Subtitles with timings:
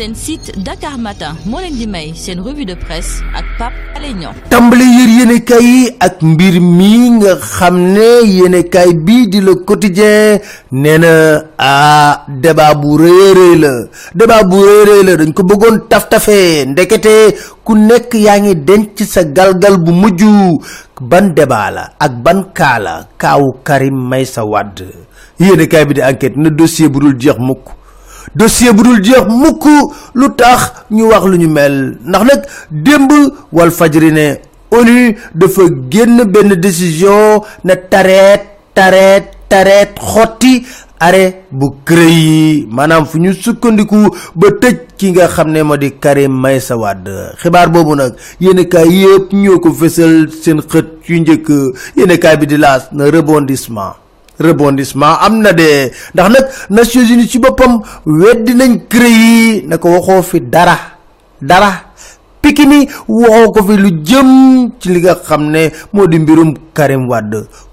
[0.00, 4.14] seen site Dakar Matin moo leen di may seen revue de presse ak Pape Alé
[4.16, 4.32] Niang.
[4.48, 10.40] Tàmbali yër yéenekaay yi ak mbir mi nga xam ne yéenekaay bii di le quotidien
[10.72, 11.12] nee na
[11.60, 13.72] ah débat bu rëy rëy la.
[14.16, 17.14] Débat bu rëy rëy la dañ ko bëggoon taf-tafee ndekete
[17.64, 20.22] ku nekk yaa ngi denc sa galgal bu mujj.
[21.00, 24.88] Ban débat la ak ban kaa kaawu Karim Meïssa Wade.
[25.40, 27.79] Yéenekaay bi di enquête na dossier bu dul jeex mukk
[28.34, 29.64] dossier bu dul jeex mukk.
[30.14, 31.98] Lu tax ñu wax lu ñu mel.
[32.04, 33.10] Ndax nag démb
[33.52, 33.70] wal
[34.70, 38.42] ONU dafa génn benn décision ne tareet
[38.74, 40.64] tareet tareet xotti
[41.00, 42.66] arrêt bu CREI yi.
[42.70, 47.34] Maanaam fu ñu sukkandiku ba tëj ki nga xam ne moo di Karim Meïssa Wade.
[47.42, 51.48] Xibaar boobu nag yëpp ñoo ko fësal seen xët yu njëkk.
[52.92, 53.94] Na rebondissement
[54.40, 55.92] rebondissement am na de.
[56.14, 60.76] Ndax nag Nations Unies ci boppam weddi nañ yi na ko fi dara
[61.40, 61.72] dara.
[62.42, 67.06] Pikini waxoo ko fi lu jëm ci li nga xam ne moo di mbirum Karim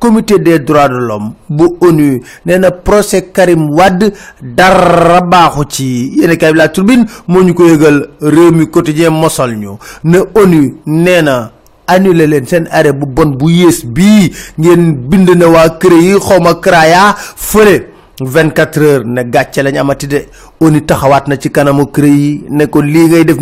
[0.00, 6.12] comité des droits de l'homme bu ONU nee na procès Karim Wade dara baaxu ci.
[6.16, 10.76] Yéen kay la turbine moo ñu ko yëgal réew mi quotidien mosal ñu ne ONU
[10.86, 11.50] nee na
[11.94, 14.32] annulé leen seen arrêt bu bon bu yées bii.
[14.58, 17.86] Ngeen bind na waa CREI yi xawma CRAYA fële.
[18.20, 20.26] 24 heures ne gàcce lañ amati de.
[20.60, 23.38] ONU taxawaat na ci kanamu CREI yi ne ko lii ngay def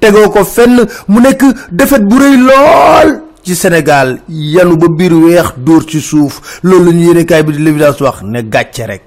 [0.00, 0.86] tegoo ko fenn.
[1.08, 3.20] Mu nekk defet bu rëy lool.
[3.42, 6.60] Ci Sénégal yanu ba biir weex dóor ci suuf.
[6.62, 9.02] Loolu ñu yéenekaay bi di l'évidence wax ne gàcce rek.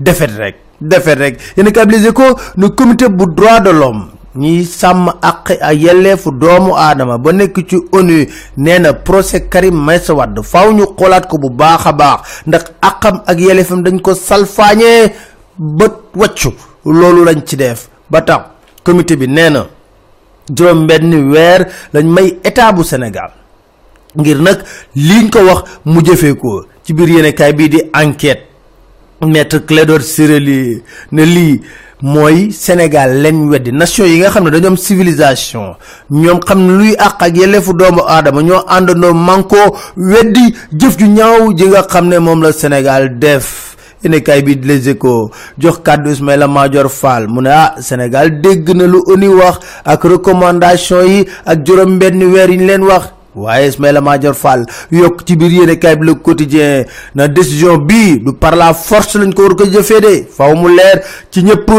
[0.00, 0.56] Defet rek.
[0.80, 1.38] Defet rek.
[1.56, 6.74] Yéenekaay bi Les Échos ne comité bu droit de l'homme ñiy sàmm ak yelleefu doomu
[6.76, 11.38] aadama ba nekk ci ONU nee na procès Karim Meïssa Wade faaw ñu xoolaat ko
[11.38, 15.12] bu baax a baax ndax akam ak yelleefam dañ ko salfaañee
[15.58, 16.52] ba waccu
[16.84, 18.42] loolu lañ ci def ba tax
[18.84, 19.66] comité bi nee na
[20.48, 23.30] juróom benn weer lañ may état bu Sénégal
[24.16, 24.58] ngir nag
[24.94, 28.46] liñ ko wax mu jëfee ko ci biir yéenekaay bii di enquête
[29.20, 30.82] maître Clédor Ciré Ly
[31.12, 31.60] ne lii
[32.02, 33.72] mooy Sénégal lañ weddi.
[33.72, 35.74] Nation yi nga xam dañoo am civilisation
[36.10, 39.56] ñoom xam luy àq ak yelleefu doomu aadama ñoo àndandoo manko
[39.96, 41.82] weddi jëf ju ñaaw ji nga
[42.20, 43.76] moom la Sénégal def.
[44.04, 45.78] Yéenekaay bi Les Échos jox
[46.48, 51.64] Madior Fall mu ne ah Sénégal dégg na lu ONU wax ak recommandation yi ak
[51.98, 54.64] benn yi wax waaye Ismaïla Madior Fall?
[54.90, 59.32] Yokk ci biir yéenekaay bi Le Quotidien na décision bii du par la force lañ
[59.32, 60.14] ko war ko jëfee de.
[60.30, 61.70] Faw mu leer ci ñëpp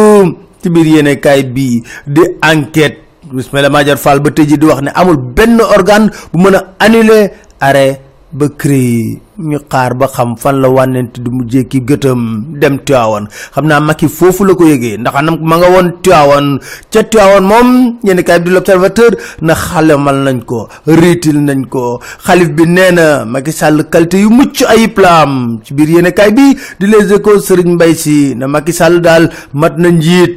[0.63, 3.03] ci biir yéenekaay bii di enquête.
[3.35, 7.31] Ismaïla Madior Fall ba tey di wax ne amul benn organe bu mën a annuler
[7.59, 7.99] arrêt
[8.39, 12.21] ba CREI ñu xaar ba xam fan la wànnent di mujjee ki gëtam
[12.61, 13.25] dem Tiwaawan.
[13.53, 16.47] Xam naa Macky foofu la ko yëgee ndax anam ma nga woon Tiwaawan.
[16.93, 17.69] Ca Tiwaawan moom
[18.05, 19.11] ñenn kaay bi di l'observateur
[19.41, 20.67] na xalemal nañ ko
[20.99, 21.99] riitil nañ ko.
[22.25, 25.59] Xalif bi nee na Macky Sall qualité yu mucc ayib la am.
[25.63, 29.29] Ci biir yéen kaay bi di Les Échos Serigne Mbaye Sy na Macky Sall daal
[29.53, 30.33] mat na njiit.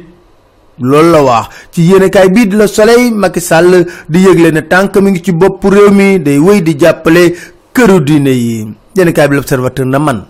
[0.81, 1.45] Loolu la wax.
[1.71, 5.31] Ci yéenekaay bii di la Soleil Macky Sall di yëgle ne tànk mi ngi ci
[5.31, 7.33] bopp réew mi day wéy di jàppale
[7.73, 8.67] këru diine yi.
[8.95, 10.25] Yéenekaay bi l'Observateur na man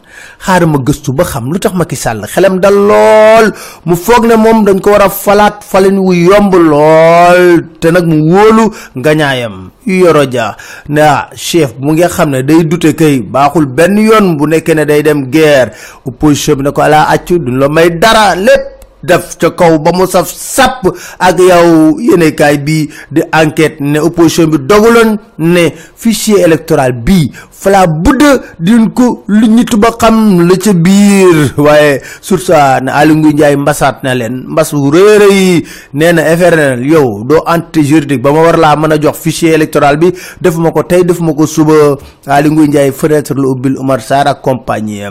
[0.46, 3.50] xaaral ma gëstu ba xam lu tax Macky Sall xelam dal lool
[3.86, 8.30] mu foog ne dañ ko war a falaat falin wu yomb lool te nag mu
[8.30, 9.72] wóolu ngañaayam.
[9.88, 10.56] Yoro ja
[10.90, 14.76] ne ah chef mu nga xam ne day dute kay baaxul benn yoon bu nekkee
[14.76, 15.72] ne day dem guerre.
[16.06, 20.06] Opposition bi ne ala accu duñ la may dara lépp def ca kaw ba mu
[20.08, 20.88] saf sàpp
[21.20, 27.86] ak yow yéenekaay bi di enquête ne opposition bi dogaloon ne fichier électoral bii fala
[27.86, 31.54] budda din ko lu ñitu ba xam la ca biir.
[31.58, 34.44] Waaye sur ça ne Aly Ngouille Ndiaye mbasaat na leen.
[34.50, 35.64] Mbas wu réere yi
[35.94, 39.54] nee na FRN yow doo entité juridique ba ma war laa mën a jox fichier
[39.54, 40.10] électoral bi.
[40.42, 41.98] Defuma ko tey defuma ko suba.
[42.26, 45.06] Aly Ngouille Ndiaye fenêtre la ubbil Oumar Sarr ak compagnie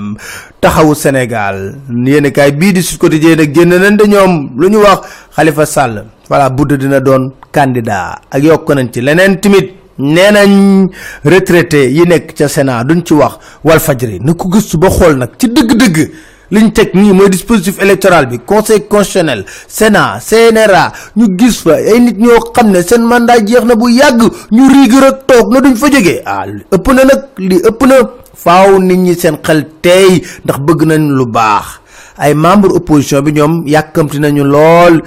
[0.60, 1.76] taxawu Sénégal.
[1.88, 5.00] Yéenekaay bii di Sud Quotidien génn nañ de ñoom lu ñu wax
[5.36, 6.04] Khalifa Sall.
[6.28, 8.20] Voilà budda dina doon candidat.
[8.30, 9.74] Ak yokk nañ ci leneen tamit.
[9.98, 10.88] Nee nañ
[11.24, 14.18] retraité yi nekk ca Sénat duñ ci wax Walfadjri.
[14.20, 16.10] Na ko gëstu ba xool nag ci dëgg-dëgg.
[16.50, 22.00] Liñ teg nii mooy dispositif électoral bi conseil constitutionnel Sénat CNRA ñu gis fa ay
[22.00, 24.22] nit ñoo xam ne seen mandat jeex na bu yàgg.
[24.50, 26.22] Ñu riig rek toog na duñ fa jógee.
[26.24, 27.96] Ah ëpp na nag li ëpp na.
[28.40, 31.79] Faaw nit ñi seen xel teey ndax bëgg nañ lu baax
[32.20, 35.00] ay membre opposition bi ñoom yàkkamti nañu lool.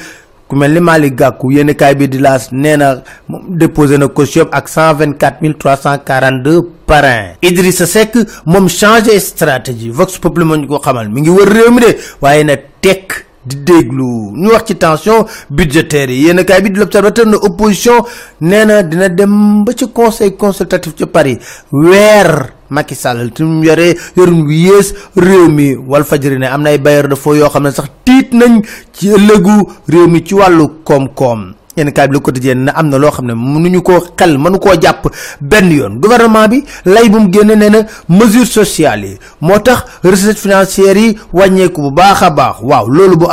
[0.47, 3.01] Ku mel ni Malick Gakou yéen kaay bi di laas nee na
[3.49, 8.17] déposé na caution ak cent vingt quatre mille trois cent quarante deux parrain Idrissa Seck
[8.45, 9.89] moom changé stratégie.
[9.89, 11.09] Vox Populi moo ñu ko xamal.
[11.09, 14.31] Mi ngi wër réew mi de waaye na tekk di déglu.
[14.35, 16.25] Ñu wax ci tension budgétaire yi.
[16.27, 18.03] Yéen kay bi l'observateur ne opposition
[18.41, 21.39] nee na dina dem ba ci conseil consultatif ci Paris.
[21.71, 26.61] Weer Macky Sall tu mu yore yorun wi yées réew mi wal fajri ne am
[26.63, 28.61] na ay bailleur de fonds yoo xam ne sax tiit nañ
[28.91, 33.25] ci réew mi ci wàllu koom-koom yenn kaay bi quotidien ne am na loo xam
[33.27, 35.07] ne mënuñu koo xel mënu koo jàpp
[35.41, 35.99] benn yoon.
[35.99, 40.97] Gouvernement bi lay bu mu génne nee na mesures sociales yi moo tax recettes financières
[40.97, 42.55] yi wàññeeku bu baax baax.
[42.61, 42.87] Waaw
[43.17, 43.27] bu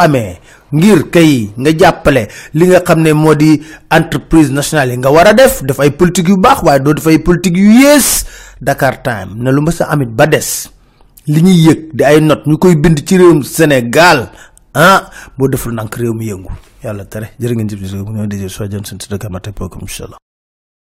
[0.72, 3.60] ngir kay nga jàppale li nga xam ne di
[3.90, 7.19] entreprise nationale yi nga war def def ay politique yu baax waaye doo def ay
[7.19, 7.75] politique yu
[8.60, 10.69] Dakar Time ne lu mës a amit ba des.
[11.26, 14.31] Li ñuy di ay note ñu bind ci réewum Sénégal
[14.75, 16.50] ah bo deful nank réew mi yëngu
[16.84, 19.40] yàlla tere jërë ngeen jëf di soo mu so dajee sunu jëm sant dëkk ma
[19.40, 20.19] teg bokkum inshallah